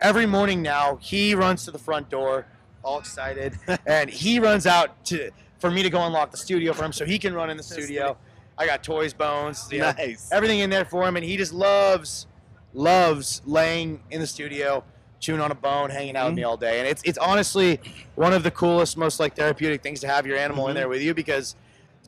every 0.00 0.26
morning 0.26 0.60
now, 0.62 0.96
he 1.00 1.34
runs 1.34 1.64
to 1.64 1.70
the 1.70 1.78
front 1.78 2.10
door, 2.10 2.46
all 2.82 2.98
excited, 2.98 3.58
and 3.86 4.10
he 4.10 4.38
runs 4.38 4.66
out 4.66 5.04
to 5.06 5.30
for 5.58 5.70
me 5.70 5.82
to 5.82 5.90
go 5.90 6.04
unlock 6.04 6.30
the 6.30 6.36
studio 6.36 6.72
for 6.72 6.84
him, 6.84 6.92
so 6.92 7.04
he 7.04 7.18
can 7.18 7.34
run 7.34 7.50
in 7.50 7.56
the 7.56 7.62
studio. 7.62 8.16
I 8.58 8.66
got 8.66 8.82
toys, 8.82 9.12
bones, 9.14 9.68
you 9.70 9.78
know, 9.78 9.92
nice. 9.92 10.28
everything 10.32 10.58
in 10.60 10.68
there 10.70 10.84
for 10.84 11.06
him, 11.06 11.16
and 11.16 11.24
he 11.24 11.36
just 11.36 11.52
loves, 11.52 12.26
loves 12.74 13.40
laying 13.46 14.00
in 14.10 14.20
the 14.20 14.26
studio, 14.26 14.84
chewing 15.18 15.40
on 15.40 15.50
a 15.50 15.54
bone, 15.54 15.90
hanging 15.90 16.16
out 16.16 16.26
with 16.26 16.34
me 16.34 16.44
all 16.44 16.56
day. 16.56 16.78
And 16.78 16.88
it's 16.88 17.02
it's 17.04 17.18
honestly 17.18 17.78
one 18.16 18.32
of 18.34 18.42
the 18.42 18.50
coolest, 18.50 18.96
most 18.98 19.18
like 19.20 19.34
therapeutic 19.36 19.82
things 19.82 20.00
to 20.00 20.08
have 20.08 20.26
your 20.26 20.36
animal 20.36 20.66
in 20.68 20.72
Mhm. 20.72 20.76
there 20.80 20.88
with 20.88 21.02
you 21.02 21.14
because 21.14 21.56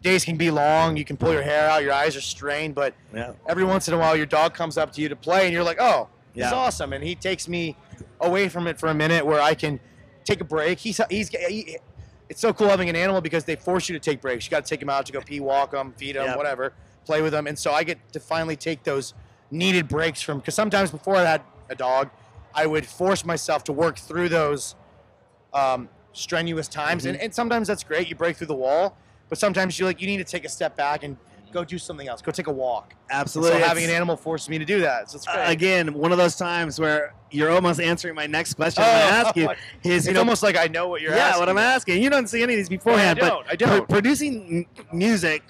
days 0.03 0.25
can 0.25 0.37
be 0.37 0.51
long. 0.51 0.97
You 0.97 1.05
can 1.05 1.17
pull 1.17 1.33
your 1.33 1.43
hair 1.43 1.69
out, 1.69 1.83
your 1.83 1.93
eyes 1.93 2.17
are 2.17 2.21
strained, 2.21 2.75
but 2.75 2.95
yeah. 3.15 3.33
every 3.49 3.65
once 3.65 3.89
in 3.89 3.95
a 3.95 3.99
while, 3.99 4.17
your 4.17 4.27
dog 4.27 4.53
comes 4.55 4.77
up 4.77 4.93
to 4.93 5.01
you 5.01 5.09
to 5.09 5.17
play, 5.17 5.45
and 5.45 5.53
you're 5.53 5.63
like, 5.65 5.81
oh, 5.81 6.09
Yeah. 6.35 6.53
awesome, 6.53 6.93
and 6.93 7.03
he 7.03 7.15
takes 7.15 7.49
me 7.49 7.77
away 8.21 8.49
from 8.49 8.67
it 8.67 8.79
for 8.79 8.89
a 8.89 8.95
minute 8.95 9.25
where 9.25 9.41
I 9.41 9.55
can 9.55 9.81
take 10.25 10.41
a 10.41 10.45
break. 10.45 10.79
He's 10.79 11.01
he's 11.09 11.29
he, 11.31 11.79
it's 12.29 12.41
so 12.41 12.53
cool 12.53 12.69
having 12.69 12.89
an 12.89 12.97
animal 12.97 13.21
because 13.21 13.45
they 13.45 13.57
force 13.57 13.89
you 13.89 13.93
to 13.95 14.01
take 14.01 14.21
breaks. 14.21 14.45
You 14.47 14.51
got 14.51 14.65
to 14.65 14.69
take 14.71 14.81
him 14.83 14.89
out 14.89 15.07
to 15.07 15.13
go 15.13 15.21
pee, 15.21 15.41
walk 15.41 15.75
him, 15.75 15.93
feed 15.97 16.17
him, 16.17 16.25
Yeah. 16.25 16.37
whatever, 16.37 16.73
play 17.05 17.23
with 17.23 17.35
him, 17.35 17.47
and 17.47 17.59
so 17.59 17.73
I 17.73 17.85
get 17.85 17.99
to 18.13 18.21
finally 18.21 18.57
take 18.57 18.83
those 18.85 19.15
needed 19.51 19.87
breaks 19.89 20.23
from 20.23 20.39
because 20.39 20.55
sometimes 20.55 20.91
before 20.91 21.17
I 21.17 21.25
had 21.25 21.43
a 21.69 21.75
dog, 21.75 22.11
I 22.55 22.67
would 22.67 22.87
force 22.87 23.25
myself 23.25 23.65
to 23.65 23.73
work 23.73 23.99
through 23.99 24.29
those 24.31 24.75
um, 25.55 25.89
strenuous 26.13 26.69
times, 26.69 27.05
and, 27.07 27.17
and 27.19 27.35
sometimes 27.35 27.69
that's 27.69 27.85
great. 27.85 28.09
You 28.09 28.15
break 28.17 28.37
through 28.37 28.47
the 28.49 28.55
wall, 28.55 28.97
but 29.33 29.39
sometimes 29.39 29.79
you 29.79 29.87
like 29.87 29.99
you 29.99 30.07
need 30.07 30.19
to 30.19 30.25
take 30.25 30.45
a 30.45 30.49
step 30.51 30.77
back 30.77 31.05
and 31.05 31.17
go 31.55 31.65
do 31.65 31.79
something 31.79 32.07
else. 32.07 32.21
Go 32.21 32.31
take 32.31 32.49
a 32.49 32.53
walk. 32.53 32.93
And 33.09 33.19
Absolutely. 33.19 33.63
So 33.63 33.67
having 33.67 33.85
an 33.85 33.89
animal 33.89 34.15
forced 34.15 34.51
me 34.51 34.59
to 34.59 34.65
do 34.67 34.83
that. 34.83 35.11
So 35.11 35.17
it's 35.17 35.27
uh, 35.27 35.33
great. 35.33 35.49
again, 35.49 35.95
one 35.95 36.13
of 36.13 36.19
those 36.19 36.37
times 36.37 36.79
where 36.79 37.15
you're 37.31 37.51
almost 37.51 37.81
answering 37.81 38.15
my 38.15 38.27
next 38.27 38.53
question. 38.53 38.85
Oh, 38.87 38.91
I'm 38.91 39.01
going 39.01 39.11
to 39.11 39.29
ask 39.29 39.37
you 39.37 39.51
is, 39.91 39.97
it's 40.01 40.07
you 40.09 40.13
know, 40.13 40.19
almost 40.21 40.43
like 40.43 40.59
I 40.59 40.67
know 40.67 40.89
what 40.89 41.01
you're 41.01 41.15
yeah, 41.15 41.29
asking. 41.29 41.41
what 41.41 41.49
I'm 41.49 41.57
asking. 41.57 42.03
You 42.03 42.11
don't 42.11 42.27
see 42.27 42.43
any 42.43 42.53
of 42.53 42.59
these 42.59 42.69
beforehand, 42.69 43.21
I 43.23 43.27
don't, 43.27 43.45
but 43.47 43.53
I 43.53 43.57
don't. 43.57 43.89
pro- 43.89 44.01
producing 44.01 44.67
m- 44.79 44.87
music 44.99 45.43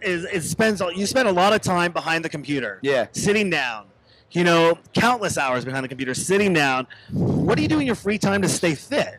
is 0.00 0.24
it 0.26 0.44
spends 0.44 0.80
a- 0.80 0.94
you 0.94 1.06
spend 1.06 1.26
a 1.26 1.32
lot 1.32 1.52
of 1.52 1.60
time 1.60 1.90
behind 1.90 2.24
the 2.24 2.28
computer. 2.28 2.78
Yeah. 2.82 3.08
sitting 3.10 3.50
down. 3.50 3.86
You 4.30 4.44
know, 4.44 4.78
countless 4.94 5.38
hours 5.38 5.64
behind 5.64 5.82
the 5.82 5.88
computer, 5.88 6.14
sitting 6.14 6.52
down. 6.52 6.86
What 7.10 7.56
do 7.56 7.62
you 7.62 7.68
do 7.68 7.80
in 7.80 7.86
your 7.86 7.96
free 7.96 8.16
time 8.16 8.42
to 8.42 8.48
stay 8.48 8.76
fit? 8.76 9.18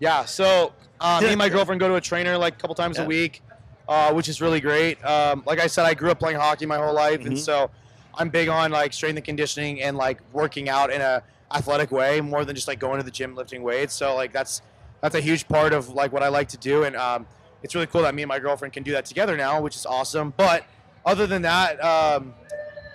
Yeah. 0.00 0.24
So 0.24 0.72
uh, 1.00 1.20
me 1.22 1.28
and 1.28 1.38
my 1.38 1.48
girlfriend 1.54 1.80
go 1.80 1.88
to 1.88 1.94
a 1.96 2.00
trainer 2.00 2.36
like 2.38 2.54
a 2.54 2.56
couple 2.56 2.74
times 2.74 2.96
Yeah. 2.98 3.04
a 3.04 3.06
week, 3.06 3.42
uh, 3.88 4.12
which 4.12 4.28
is 4.28 4.40
really 4.40 4.60
great. 4.60 5.02
Um, 5.04 5.42
like 5.46 5.58
I 5.60 5.66
said, 5.66 5.84
I 5.86 5.94
grew 5.94 6.10
up 6.10 6.18
playing 6.18 6.38
hockey 6.38 6.66
my 6.66 6.76
whole 6.78 6.94
life, 6.94 7.20
Mhm. 7.20 7.26
and 7.26 7.38
so 7.38 7.70
I'm 8.14 8.28
big 8.30 8.48
on 8.48 8.70
like 8.70 8.92
strength 8.92 9.16
and 9.16 9.24
conditioning 9.24 9.82
and 9.82 9.96
like 9.96 10.18
working 10.32 10.68
out 10.68 10.90
in 10.92 11.00
a 11.00 11.22
athletic 11.52 11.90
way 11.90 12.20
more 12.20 12.44
than 12.44 12.54
just 12.54 12.68
like 12.68 12.78
going 12.78 12.98
to 12.98 13.02
the 13.04 13.10
gym 13.10 13.34
lifting 13.34 13.62
weights. 13.62 13.94
So 13.94 14.14
like 14.14 14.32
that's 14.32 14.60
that's 15.00 15.14
a 15.14 15.20
huge 15.20 15.46
part 15.48 15.72
of 15.72 15.88
like 15.90 16.12
what 16.12 16.22
I 16.22 16.28
like 16.28 16.48
to 16.48 16.56
do, 16.56 16.82
and 16.84 16.96
um, 16.96 17.26
it's 17.62 17.74
really 17.74 17.86
cool 17.86 18.02
that 18.02 18.14
me 18.14 18.22
and 18.22 18.28
my 18.28 18.38
girlfriend 18.38 18.72
can 18.74 18.82
do 18.82 18.92
that 18.92 19.04
together 19.04 19.36
now, 19.36 19.60
which 19.60 19.76
is 19.76 19.86
awesome. 19.86 20.32
But 20.36 20.64
other 21.06 21.26
than 21.26 21.42
that, 21.42 21.82
um, 21.82 22.34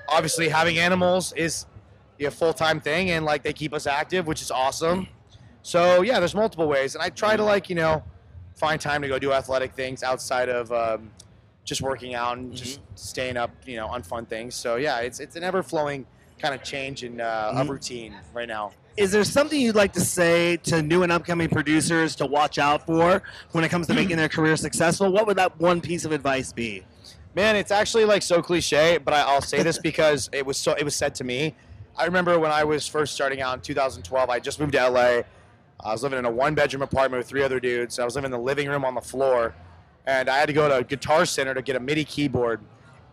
obviously 0.10 0.50
having 0.50 0.78
animals 0.78 1.34
is 1.34 1.66
a 2.20 2.30
full 2.32 2.54
time 2.54 2.80
thing, 2.80 3.12
and 3.12 3.26
like 3.26 3.44
they 3.44 3.54
keep 3.54 3.74
us 3.74 3.88
active, 3.88 4.28
which 4.28 4.42
is 4.42 4.52
awesome. 4.52 5.08
So 5.64 6.02
yeah, 6.02 6.20
there's 6.20 6.36
multiple 6.36 6.68
ways, 6.68 6.94
and 6.96 7.04
I 7.04 7.10
try 7.10 7.36
to 7.36 7.44
like 7.44 7.70
you 7.70 7.76
know 7.76 8.04
find 8.56 8.80
time 8.80 9.02
to 9.02 9.08
go 9.08 9.18
do 9.18 9.32
athletic 9.34 9.74
things 9.74 10.04
outside 10.04 10.50
of 10.50 10.72
um, 10.72 11.10
just 11.64 11.82
working 11.82 12.14
out 12.14 12.38
and 12.38 12.54
just 12.54 12.80
staying 12.96 13.36
up, 13.38 13.50
you 13.66 13.78
know, 13.78 13.88
on 13.88 14.04
fun 14.04 14.26
things. 14.26 14.56
So 14.56 14.76
yeah, 14.76 15.00
it's 15.00 15.20
it's 15.20 15.36
an 15.36 15.44
ever 15.44 15.64
flowing 15.64 16.06
kind 16.40 16.54
of 16.54 16.62
change 16.64 17.04
in 17.04 17.22
uh, 17.22 17.52
Mhm. 17.56 17.68
a 17.68 17.72
routine 17.72 18.16
right 18.34 18.48
now. 18.48 18.72
is 18.98 19.12
there 19.12 19.24
something 19.24 19.60
you'd 19.60 19.76
like 19.76 19.94
to 19.94 20.02
say 20.02 20.58
to 20.58 20.82
new 20.84 21.02
and 21.02 21.12
upcoming 21.12 21.48
producers 21.50 22.16
to 22.18 22.26
watch 22.28 22.60
out 22.60 22.86
for 22.86 23.24
when 23.54 23.64
it 23.64 23.70
comes 23.70 23.88
to 23.88 23.94
making 23.94 24.18
their 24.18 24.30
career 24.30 24.56
successful? 24.58 25.12
What 25.12 25.26
would 25.26 25.38
that 25.38 25.58
one 25.60 25.80
piece 25.82 26.04
of 26.06 26.12
advice 26.12 26.52
be? 26.54 26.84
Man, 27.34 27.56
it's 27.56 27.72
actually 27.72 28.06
like 28.06 28.22
so 28.22 28.42
cliche, 28.42 29.00
but 29.00 29.14
I, 29.14 29.22
I'll 29.22 29.42
say 29.42 29.64
this 29.64 29.78
because 29.90 30.30
it 30.34 30.46
was 30.46 30.58
so 30.58 30.74
it 30.74 30.84
was 30.84 30.96
said 30.96 31.16
to 31.16 31.24
me. 31.24 31.56
I 31.98 32.06
remember 32.06 32.38
when 32.38 32.52
I 32.52 32.66
was 32.66 32.86
first 32.88 33.14
starting 33.16 33.42
out 33.42 33.54
in 33.56 33.62
2012. 33.62 34.30
I 34.30 34.40
just 34.40 34.60
moved 34.60 34.74
to 34.74 34.90
LA. 34.90 35.22
I 35.84 35.92
was 35.92 36.02
living 36.02 36.18
in 36.20 36.26
a 36.26 36.32
one-bedroom 36.32 36.82
apartment 36.82 37.20
with 37.20 37.28
three 37.28 37.44
other 37.44 37.60
dudes. 37.60 38.00
I 38.00 38.06
was 38.06 38.16
living 38.16 38.28
in 38.28 38.32
the 38.32 38.40
living 38.40 38.70
room 38.70 38.86
on 38.86 38.96
the 38.96 39.02
floor, 39.02 39.54
and 40.06 40.30
I 40.30 40.38
had 40.38 40.46
to 40.48 40.54
go 40.54 40.70
to 40.70 40.78
a 40.78 40.84
Guitar 40.84 41.26
Center 41.26 41.54
to 41.54 41.62
get 41.62 41.76
a 41.76 41.80
MIDI 41.80 42.06
keyboard 42.06 42.62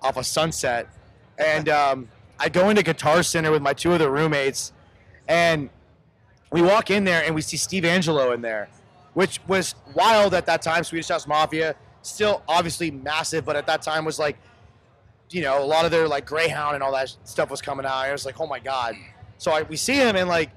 off 0.02 0.16
of 0.16 0.24
Sunset. 0.24 0.88
And 1.36 1.68
um, 1.68 2.08
I 2.38 2.48
go 2.48 2.70
into 2.70 2.82
Guitar 2.82 3.22
Center 3.22 3.50
with 3.50 3.62
my 3.62 3.72
two 3.72 3.92
other 3.92 4.10
roommates, 4.10 4.72
and 5.26 5.68
we 6.52 6.62
walk 6.62 6.90
in 6.90 7.04
there 7.04 7.24
and 7.24 7.34
we 7.34 7.42
see 7.42 7.56
Steve 7.56 7.82
Angello 7.84 8.34
in 8.34 8.40
there, 8.40 8.68
which 9.14 9.40
was 9.48 9.74
wild 9.94 10.34
at 10.34 10.46
that 10.46 10.62
time. 10.62 10.84
Swedish 10.84 11.08
House 11.08 11.26
Mafia, 11.26 11.74
still 12.02 12.42
obviously 12.48 12.90
massive, 12.90 13.44
but 13.44 13.56
at 13.56 13.66
that 13.66 13.82
time 13.82 14.04
was 14.04 14.18
like, 14.18 14.36
you 15.30 15.42
know, 15.42 15.62
a 15.62 15.66
lot 15.66 15.84
of 15.84 15.90
their 15.90 16.08
like 16.08 16.26
Greyhound 16.26 16.74
and 16.74 16.82
all 16.82 16.92
that 16.92 17.16
stuff 17.24 17.50
was 17.50 17.62
coming 17.62 17.86
out. 17.86 17.94
I 17.94 18.12
was 18.12 18.26
like, 18.26 18.40
oh 18.40 18.46
my 18.46 18.58
god. 18.58 18.94
So 19.38 19.52
I, 19.52 19.62
we 19.62 19.76
see 19.76 19.94
him 19.94 20.16
and 20.16 20.28
like 20.28 20.50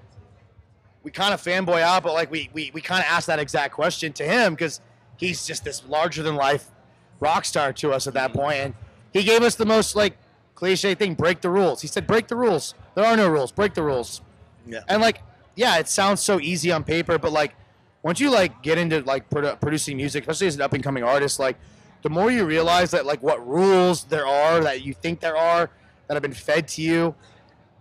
we 1.04 1.12
kind 1.12 1.34
of 1.34 1.42
fanboy 1.42 1.82
out, 1.82 2.04
but 2.04 2.14
like 2.14 2.32
we 2.32 2.50
we, 2.54 2.72
we 2.74 2.82
kind 2.82 3.02
of 3.02 3.10
asked 3.10 3.28
that 3.28 3.40
exact 3.40 3.74
question 3.74 4.14
to 4.14 4.24
him 4.24 4.54
because 4.54 4.82
he's 5.18 5.46
just 5.46 5.64
this 5.64 5.84
larger 5.88 6.24
than 6.24 6.36
life 6.36 6.72
rock 7.20 7.46
star 7.46 7.72
to 7.74 7.92
us 7.92 8.08
at 8.08 8.14
that 8.14 8.34
point. 8.34 8.44
point, 8.44 8.60
and 8.60 8.74
he 9.12 9.24
gave 9.24 9.42
us 9.42 9.56
the 9.56 9.66
most 9.66 9.96
like 9.96 10.18
cliche 10.56 10.96
thing: 10.96 11.14
break 11.14 11.42
the 11.42 11.50
rules. 11.50 11.82
He 11.82 11.88
said, 11.88 12.08
"Break 12.08 12.28
the 12.28 12.36
rules. 12.36 12.74
There 12.96 13.06
are 13.06 13.18
no 13.18 13.30
rules. 13.30 13.52
Break 13.52 13.74
the 13.74 13.84
rules." 13.84 14.22
Yeah. 14.66 14.80
And 14.88 15.02
like, 15.02 15.22
yeah, 15.56 15.78
it 15.78 15.88
sounds 15.88 16.22
so 16.22 16.40
easy 16.40 16.72
on 16.72 16.84
paper, 16.84 17.20
but 17.20 17.32
like 17.32 17.56
once 18.02 18.20
you 18.20 18.30
like 18.30 18.62
get 18.62 18.78
into 18.78 19.02
like 19.02 19.30
produ- 19.30 19.60
producing 19.60 19.98
music, 19.98 20.24
especially 20.24 20.48
as 20.48 20.56
an 20.56 20.62
up 20.62 20.74
and 20.74 20.84
coming 20.84 21.04
artist, 21.04 21.40
like 21.40 21.58
the 22.02 22.10
more 22.10 22.32
you 22.32 22.46
realize 22.46 22.92
that 22.92 23.06
like 23.06 23.22
what 23.24 23.46
rules 23.48 24.06
there 24.06 24.28
are 24.28 24.62
that 24.62 24.84
you 24.84 24.94
think 24.94 25.20
there 25.20 25.38
are 25.38 25.70
that 26.08 26.14
have 26.14 26.22
been 26.22 26.34
fed 26.34 26.68
to 26.68 26.82
you, 26.82 27.16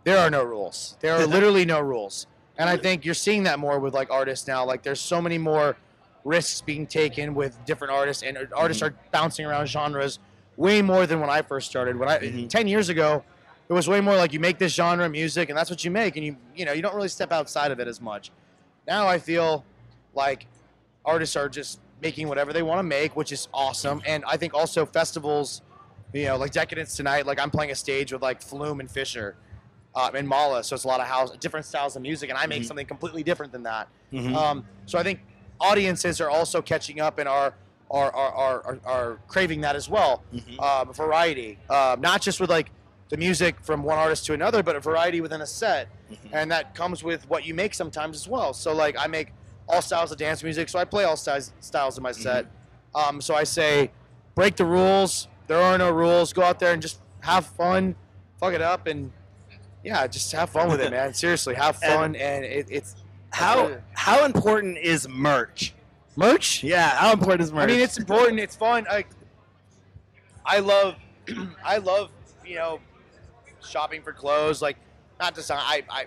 there 0.04 0.18
are 0.18 0.30
no 0.30 0.42
rules. 0.42 0.96
There 1.00 1.14
are 1.14 1.26
literally 1.26 1.64
no 1.64 1.80
rules. 1.80 2.26
And 2.58 2.68
I 2.68 2.76
think 2.76 3.04
you're 3.04 3.14
seeing 3.14 3.44
that 3.44 3.58
more 3.58 3.78
with 3.78 3.94
like 3.94 4.10
artists 4.10 4.46
now. 4.46 4.64
Like 4.64 4.82
there's 4.82 5.00
so 5.00 5.20
many 5.22 5.38
more 5.38 5.76
risks 6.24 6.60
being 6.60 6.86
taken 6.86 7.34
with 7.34 7.56
different 7.64 7.92
artists, 7.92 8.22
and 8.22 8.38
artists 8.54 8.82
Mhm. 8.82 8.86
are 8.88 8.94
bouncing 9.10 9.46
around 9.46 9.66
genres 9.66 10.18
way 10.56 10.82
more 10.82 11.06
than 11.06 11.18
when 11.20 11.30
I 11.30 11.42
first 11.42 11.68
started. 11.68 11.98
When 11.98 12.08
I 12.08 12.18
Mhm. 12.18 12.48
ten 12.48 12.68
years 12.68 12.88
ago, 12.88 13.24
it 13.68 13.72
was 13.72 13.88
way 13.88 14.00
more 14.00 14.16
like 14.16 14.32
you 14.32 14.38
make 14.40 14.58
this 14.58 14.72
genre 14.74 15.06
of 15.06 15.10
music, 15.12 15.48
and 15.48 15.58
that's 15.58 15.70
what 15.70 15.84
you 15.84 15.90
make, 15.90 16.16
and 16.16 16.24
you 16.24 16.36
you 16.54 16.64
know 16.64 16.72
you 16.72 16.82
don't 16.82 16.94
really 16.94 17.08
step 17.08 17.32
outside 17.32 17.70
of 17.72 17.80
it 17.80 17.88
as 17.88 18.00
much. 18.00 18.30
Now 18.86 19.08
I 19.08 19.18
feel 19.18 19.64
like 20.14 20.46
artists 21.04 21.34
are 21.36 21.48
just 21.48 21.80
making 22.00 22.28
whatever 22.28 22.52
they 22.52 22.62
want 22.62 22.78
to 22.78 22.82
make, 22.84 23.16
which 23.16 23.32
is 23.32 23.48
awesome. 23.54 24.02
And 24.06 24.24
I 24.26 24.36
think 24.36 24.54
also 24.54 24.84
festivals, 24.84 25.62
you 26.12 26.26
know, 26.26 26.36
like 26.36 26.50
Decadence 26.52 26.96
tonight, 26.96 27.26
like 27.26 27.40
I'm 27.40 27.50
playing 27.50 27.70
a 27.70 27.76
stage 27.76 28.12
with 28.12 28.20
like 28.22 28.42
Flume 28.42 28.80
and 28.80 28.90
Fisher 28.90 29.36
uh, 29.94 30.10
and 30.14 30.26
Malaa, 30.28 30.62
so 30.62 30.74
it's 30.74 30.84
a 30.84 30.88
lot 30.88 31.00
of 31.00 31.06
house, 31.06 31.30
different 31.38 31.66
styles 31.66 31.96
of 31.96 32.02
music, 32.02 32.30
and 32.30 32.38
I 32.38 32.46
make 32.46 32.62
Mhm. 32.62 32.66
something 32.66 32.86
completely 32.86 33.22
different 33.22 33.52
than 33.52 33.62
that. 33.64 33.88
Mhm. 34.12 34.34
Um, 34.34 34.66
so 34.86 34.98
I 34.98 35.02
think 35.02 35.20
audiences 35.60 36.20
are 36.20 36.30
also 36.30 36.62
catching 36.62 37.00
up 37.00 37.18
and 37.18 37.28
are 37.28 37.54
are 37.90 38.10
are, 38.14 38.32
are, 38.64 38.78
are, 38.86 39.18
craving 39.28 39.60
that 39.60 39.76
as 39.76 39.86
well. 39.86 40.22
Mhm. 40.32 40.58
Um, 40.62 40.92
variety, 40.94 41.58
um, 41.68 42.00
not 42.00 42.22
just 42.22 42.40
with 42.40 42.48
like 42.48 42.70
the 43.10 43.18
music 43.18 43.56
from 43.60 43.82
one 43.82 43.98
artist 43.98 44.24
to 44.24 44.32
another, 44.32 44.62
but 44.62 44.74
a 44.76 44.80
variety 44.80 45.20
within 45.20 45.42
a 45.42 45.46
set, 45.46 45.88
Mhm. 46.10 46.16
and 46.32 46.50
that 46.50 46.74
comes 46.74 47.04
with 47.04 47.28
what 47.28 47.44
you 47.44 47.52
make 47.52 47.74
sometimes 47.74 48.16
as 48.16 48.26
well. 48.26 48.54
So 48.54 48.72
like 48.72 48.96
I 48.98 49.08
make 49.08 49.34
all 49.68 49.82
styles 49.82 50.10
of 50.10 50.16
dance 50.16 50.42
music, 50.42 50.70
so 50.70 50.78
I 50.78 50.86
play 50.86 51.04
all 51.04 51.16
styles 51.18 51.52
styles 51.60 51.98
in 51.98 52.02
my 52.02 52.12
set. 52.12 52.46
Um, 52.94 53.20
so 53.20 53.34
I 53.34 53.44
say, 53.44 53.90
break 54.34 54.56
the 54.56 54.64
rules. 54.64 55.28
There 55.46 55.60
are 55.60 55.76
no 55.76 55.90
rules. 55.90 56.32
Go 56.32 56.42
out 56.42 56.58
there 56.60 56.72
and 56.72 56.80
just 56.80 56.98
have 57.20 57.44
fun, 57.44 57.94
fuck 58.40 58.54
it 58.54 58.62
up, 58.62 58.86
and 58.86 59.12
yeah, 59.84 60.06
just 60.06 60.30
have 60.32 60.50
fun 60.50 60.68
with 60.70 60.80
it, 60.80 60.90
man. 60.90 61.12
Seriously, 61.22 61.54
have 61.54 61.76
fun, 61.76 62.14
and 62.16 62.44
it, 62.44 62.66
it's 62.70 62.96
How 63.30 63.76
how 63.94 64.24
important 64.24 64.78
is 64.78 65.08
merch? 65.08 65.74
merch. 66.16 66.62
Yeah, 66.62 66.88
how 66.90 67.12
important 67.12 67.42
is 67.42 67.52
merch? 67.52 67.64
I 67.64 67.66
mean, 67.72 67.80
it's 67.80 67.98
important. 67.98 68.38
It's 68.38 68.54
fun. 68.56 68.86
I, 68.90 69.04
I 70.44 70.58
love, 70.58 70.96
I 71.64 71.78
love, 71.78 72.10
you 72.44 72.56
know, 72.56 72.80
shopping 73.66 74.02
for 74.02 74.12
clothes. 74.12 74.60
Like, 74.60 74.76
not 75.20 75.34
design. 75.34 75.60
I, 75.62 75.82
I 75.88 76.06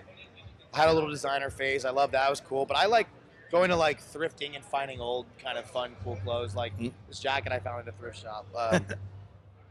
had 0.78 0.88
a 0.88 0.92
little 0.92 1.10
designer 1.10 1.50
phase. 1.50 1.84
I 1.84 1.90
love 1.90 2.12
that. 2.12 2.26
It 2.26 2.30
was 2.30 2.40
cool. 2.40 2.66
But 2.66 2.76
I 2.76 2.86
like 2.86 3.08
going 3.50 3.70
to 3.70 3.76
like 3.76 4.00
thrifting 4.02 4.54
and 4.54 4.64
finding 4.64 5.00
old, 5.00 5.26
kind 5.42 5.56
of 5.58 5.68
fun, 5.70 5.96
cool 6.04 6.16
clothes. 6.16 6.54
Like 6.54 6.76
Mm. 6.78 6.92
this 7.08 7.18
jacket 7.18 7.50
I 7.52 7.58
found 7.58 7.88
at 7.88 7.94
a 7.94 7.96
thrift 7.96 8.20
shop. 8.22 8.46
Um, 8.56 8.84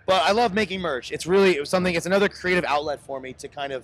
but 0.06 0.22
I 0.24 0.32
love 0.32 0.54
making 0.54 0.82
merch. 0.82 1.12
It's 1.12 1.26
really 1.26 1.56
it 1.56 1.60
was 1.60 1.70
something. 1.70 1.96
It's 1.96 2.06
another 2.06 2.30
creative 2.30 2.66
outlet 2.66 3.00
for 3.02 3.20
me 3.20 3.34
to 3.34 3.48
kind 3.48 3.74
of 3.74 3.84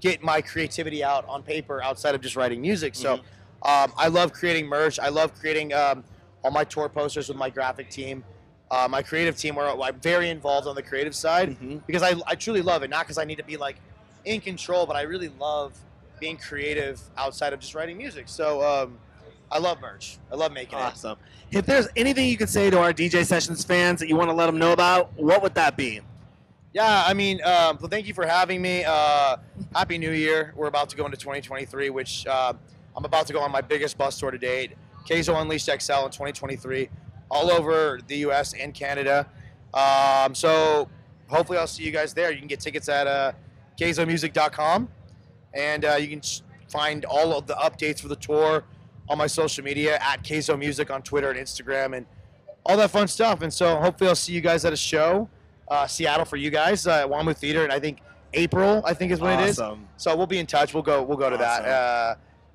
get 0.00 0.22
my 0.22 0.40
creativity 0.40 1.04
out 1.04 1.24
on 1.28 1.42
paper 1.42 1.82
outside 1.82 2.14
of 2.14 2.20
just 2.20 2.36
writing 2.36 2.60
music. 2.60 2.94
So. 2.94 3.16
Mhm. 3.18 3.22
Um, 3.62 3.92
I 3.98 4.08
love 4.08 4.32
creating 4.32 4.66
merch. 4.68 4.98
I 4.98 5.10
love 5.10 5.38
creating 5.38 5.74
um, 5.74 6.02
all 6.42 6.50
my 6.50 6.64
tour 6.64 6.88
posters 6.88 7.28
with 7.28 7.36
my 7.36 7.50
graphic 7.50 7.90
team, 7.90 8.24
uh, 8.70 8.88
my 8.90 9.02
creative 9.02 9.36
team, 9.36 9.54
where 9.54 9.68
I'm 9.68 10.00
very 10.00 10.30
involved 10.30 10.66
on 10.66 10.74
the 10.74 10.82
creative 10.82 11.14
side 11.14 11.50
Mhm. 11.60 11.82
because 11.86 12.02
I, 12.02 12.14
I 12.26 12.36
truly 12.36 12.62
love 12.62 12.82
it. 12.84 12.88
Not 12.88 13.00
because 13.04 13.18
I 13.18 13.24
need 13.24 13.36
to 13.36 13.44
be 13.44 13.58
like 13.58 13.76
in 14.24 14.40
control, 14.40 14.86
but 14.86 14.96
I 14.96 15.02
really 15.02 15.28
love 15.38 15.74
being 16.18 16.38
creative 16.38 17.02
outside 17.18 17.52
of 17.52 17.60
just 17.60 17.74
writing 17.74 17.98
music. 17.98 18.28
So 18.30 18.62
um, 18.62 18.98
I 19.52 19.58
love 19.58 19.80
merch. 19.80 20.18
I 20.30 20.36
love 20.36 20.52
making 20.52 20.78
it. 20.78 20.82
Awesome. 20.82 21.18
If 21.50 21.66
there's 21.66 21.88
anything 21.96 22.28
you 22.28 22.36
could 22.36 22.48
say 22.48 22.70
to 22.70 22.78
our 22.78 22.92
DJ 22.92 23.24
Sessions 23.24 23.64
fans 23.64 23.98
that 24.00 24.08
you 24.08 24.16
want 24.16 24.30
to 24.30 24.34
let 24.34 24.46
them 24.46 24.58
know 24.58 24.72
about, 24.72 25.12
what 25.16 25.42
would 25.42 25.54
that 25.54 25.76
be? 25.76 26.00
Yeah, 26.72 27.02
I 27.04 27.14
mean, 27.14 27.42
um, 27.42 27.78
well, 27.80 27.88
thank 27.88 28.06
you 28.06 28.14
for 28.14 28.24
having 28.24 28.62
me. 28.62 28.84
Uh, 28.86 29.38
Happy 29.74 29.98
New 29.98 30.12
Year. 30.12 30.52
We're 30.54 30.68
about 30.68 30.88
to 30.90 30.96
go 30.96 31.04
into 31.04 31.16
2023, 31.16 31.90
which 31.90 32.24
uh, 32.28 32.52
I'm 32.96 33.04
about 33.04 33.26
to 33.26 33.32
go 33.32 33.40
on 33.40 33.50
my 33.50 33.60
biggest 33.60 33.98
bus 33.98 34.18
tour 34.20 34.30
to 34.30 34.38
date. 34.38 34.76
Kayzo 35.08 35.40
Unleashed 35.40 35.66
XL 35.66 36.04
in 36.04 36.10
2023, 36.12 36.88
all 37.28 37.50
over 37.50 37.98
the 38.06 38.18
U.S. 38.18 38.54
and 38.54 38.72
Canada. 38.72 39.26
Um, 39.74 40.32
so 40.32 40.88
hopefully 41.26 41.58
I'll 41.58 41.66
see 41.66 41.82
you 41.82 41.90
guys 41.90 42.14
there. 42.14 42.30
You 42.30 42.38
can 42.38 42.46
get 42.46 42.60
tickets 42.60 42.88
at 42.88 43.08
uh, 43.08 43.32
kayzomusic.com, 43.80 44.88
and 45.54 45.84
uh, 45.84 45.94
you 45.94 46.06
can 46.06 46.22
find 46.68 47.04
all 47.04 47.36
of 47.36 47.48
the 47.48 47.54
updates 47.54 48.00
for 48.00 48.06
the 48.06 48.16
tour 48.16 48.62
on 49.10 49.18
my 49.18 49.26
social 49.26 49.62
media 49.64 49.98
at 50.00 50.22
Kayzo 50.22 50.58
Music 50.58 50.90
on 50.90 51.02
Twitter 51.02 51.30
and 51.30 51.38
Instagram, 51.38 51.96
and 51.96 52.06
all 52.64 52.76
that 52.76 52.90
fun 52.90 53.08
stuff. 53.08 53.42
And 53.42 53.52
so 53.52 53.76
hopefully 53.78 54.08
I'll 54.08 54.14
see 54.14 54.32
you 54.32 54.40
guys 54.40 54.64
at 54.64 54.72
a 54.72 54.76
show 54.76 55.28
uh, 55.68 55.86
Seattle 55.86 56.24
for 56.24 56.36
you 56.36 56.50
guys 56.50 56.86
uh, 56.86 57.00
at 57.02 57.08
WAMU 57.08 57.36
Theater, 57.36 57.64
and 57.64 57.72
I 57.72 57.78
think 57.80 57.98
April 58.34 58.82
I 58.86 58.94
think 58.94 59.12
is 59.12 59.20
when 59.20 59.38
it 59.40 59.48
is. 59.48 59.56
So 59.96 60.16
we'll 60.16 60.26
be 60.26 60.38
in 60.38 60.46
touch. 60.46 60.72
We'll 60.72 60.82
go. 60.82 61.02
We'll 61.02 61.16
go 61.18 61.28
to 61.30 61.36
Awesome. 61.36 61.64
that. 61.64 61.68
Uh, 61.68 62.14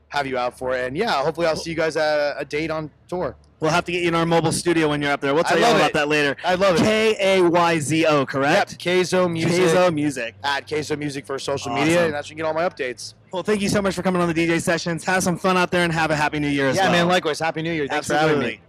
have 0.09 0.27
you 0.27 0.37
out 0.37 0.57
for 0.57 0.75
it, 0.75 0.85
and 0.87 0.97
yeah, 0.97 1.11
hopefully 1.23 1.47
I'll 1.47 1.55
see 1.55 1.69
you 1.71 1.75
guys 1.75 1.97
at 1.97 2.17
a, 2.17 2.39
a 2.39 2.45
date 2.45 2.71
on 2.71 2.89
tour. 3.07 3.35
We'll 3.61 3.71
have 3.71 3.85
to 3.85 3.91
get 3.91 4.01
you 4.01 4.09
in 4.09 4.15
our 4.15 4.25
mobile 4.25 4.51
studio 4.51 4.89
when 4.89 5.01
you're 5.01 5.11
up 5.11 5.21
there. 5.21 5.33
We'll 5.33 5.43
tell 5.45 5.57
I 5.57 5.61
you 5.61 5.65
all 5.65 5.75
about 5.75 5.89
it. 5.89 5.93
that 5.93 6.07
later. 6.09 6.35
I 6.43 6.55
love 6.55 6.75
it. 6.75 6.79
K 6.81 7.37
A 7.37 7.41
Y 7.41 7.79
Z 7.79 8.05
O, 8.05 8.19
Yep, 8.19 8.27
correct? 8.27 8.77
Kayzo 8.79 9.31
Music 9.31 9.51
Kayzo 9.63 9.93
Music. 9.93 10.35
at 10.43 10.67
Kayzo 10.67 10.97
Music 10.99 11.25
for 11.25 11.39
social 11.39 11.71
Awesome. 11.71 11.83
media, 11.85 12.05
and 12.05 12.13
that's 12.13 12.27
where 12.27 12.33
you 12.33 12.35
get 12.37 12.45
all 12.45 12.53
my 12.53 12.67
updates. 12.67 13.13
Well, 13.31 13.43
thank 13.43 13.61
you 13.61 13.69
so 13.69 13.81
much 13.81 13.95
for 13.95 14.01
coming 14.03 14.21
on 14.21 14.27
the 14.27 14.33
DJ 14.33 14.61
Sessions. 14.61 15.03
Have 15.05 15.23
some 15.23 15.37
fun 15.37 15.57
out 15.57 15.71
there 15.71 15.83
and 15.83 15.91
have 15.91 16.11
a 16.11 16.15
happy 16.15 16.39
new 16.39 16.47
year 16.49 16.67
as 16.69 16.75
yeah, 16.75 16.83
well. 16.83 16.91
man. 16.91 17.07
Likewise. 17.07 17.39
Happy 17.39 17.61
New 17.61 17.71
Year. 17.73 17.87
Thanks 17.87 18.07
for 18.07 18.13
having 18.15 18.39
me. 18.39 18.59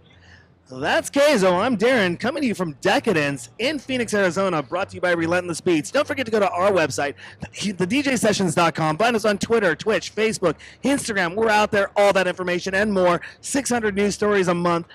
That's 0.69 1.09
Kayzo. 1.09 1.53
I'm 1.61 1.77
Darren, 1.77 2.19
coming 2.19 2.41
to 2.41 2.47
you 2.47 2.53
from 2.53 2.73
Decadence 2.81 3.49
in 3.57 3.79
Phoenix, 3.79 4.13
Arizona, 4.13 4.61
brought 4.61 4.89
to 4.89 4.95
you 4.95 5.01
by 5.01 5.11
Relentless 5.11 5.61
Beats. 5.61 5.91
Don't 5.91 6.05
forget 6.05 6.25
to 6.25 6.31
go 6.31 6.39
to 6.39 6.49
our 6.49 6.71
website, 6.71 7.15
thedjsessions.com. 7.53 8.97
Find 8.97 9.15
us 9.15 9.23
on 9.23 9.37
Twitter, 9.37 9.75
Twitch, 9.77 10.13
Facebook, 10.13 10.55
Instagram. 10.83 11.35
We're 11.35 11.49
out 11.49 11.71
there, 11.71 11.89
all 11.95 12.11
that 12.11 12.27
information 12.27 12.75
and 12.75 12.93
more. 12.93 13.21
600 13.39 13.95
news 13.95 14.15
stories 14.15 14.49
a 14.49 14.53
month, 14.53 14.87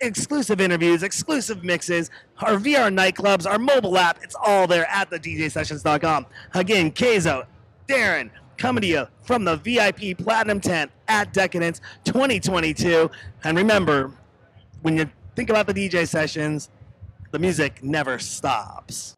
exclusive 0.00 0.60
interviews, 0.60 1.04
exclusive 1.04 1.62
mixes, 1.62 2.10
our 2.40 2.56
VR 2.56 2.92
nightclubs, 2.92 3.48
our 3.48 3.60
mobile 3.60 3.96
app. 3.96 4.18
It's 4.24 4.34
all 4.34 4.66
there 4.66 4.88
at 4.90 5.10
thedjsessions.com. 5.10 6.26
Again, 6.54 6.90
Kayzo, 6.90 7.46
Darren, 7.88 8.30
coming 8.58 8.80
to 8.80 8.88
you 8.88 9.06
from 9.22 9.44
the 9.44 9.54
VIP 9.58 10.18
Platinum 10.18 10.58
Tent 10.58 10.90
at 11.06 11.32
Decadence 11.32 11.80
2022. 12.04 13.08
And 13.44 13.56
remember, 13.56 14.12
when 14.86 14.96
you 14.96 15.10
think 15.34 15.50
about 15.50 15.66
the 15.66 15.74
DJ 15.74 16.06
sessions, 16.06 16.70
the 17.32 17.40
music 17.40 17.82
never 17.82 18.20
stops. 18.20 19.15